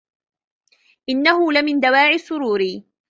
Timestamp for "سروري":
2.17-2.85